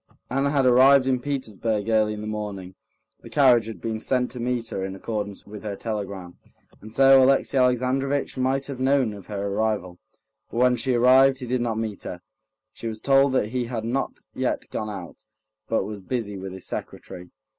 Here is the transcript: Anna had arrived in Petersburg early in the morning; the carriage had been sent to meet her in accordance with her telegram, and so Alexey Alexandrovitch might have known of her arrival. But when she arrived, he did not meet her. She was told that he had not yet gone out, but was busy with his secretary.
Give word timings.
Anna 0.31 0.49
had 0.49 0.65
arrived 0.65 1.05
in 1.05 1.19
Petersburg 1.19 1.87
early 1.87 2.13
in 2.15 2.21
the 2.21 2.25
morning; 2.25 2.73
the 3.19 3.29
carriage 3.29 3.67
had 3.67 3.79
been 3.79 3.99
sent 3.99 4.31
to 4.31 4.39
meet 4.39 4.69
her 4.69 4.83
in 4.83 4.95
accordance 4.95 5.45
with 5.45 5.61
her 5.61 5.75
telegram, 5.75 6.39
and 6.81 6.91
so 6.91 7.21
Alexey 7.21 7.55
Alexandrovitch 7.57 8.35
might 8.35 8.65
have 8.65 8.79
known 8.79 9.13
of 9.13 9.27
her 9.27 9.45
arrival. 9.49 9.99
But 10.49 10.57
when 10.57 10.75
she 10.75 10.95
arrived, 10.95 11.37
he 11.37 11.45
did 11.45 11.61
not 11.61 11.77
meet 11.77 12.01
her. 12.01 12.21
She 12.73 12.87
was 12.87 12.99
told 12.99 13.33
that 13.33 13.49
he 13.49 13.65
had 13.65 13.85
not 13.85 14.21
yet 14.33 14.67
gone 14.71 14.89
out, 14.89 15.23
but 15.69 15.83
was 15.83 16.01
busy 16.01 16.35
with 16.35 16.51
his 16.51 16.65
secretary. 16.65 17.29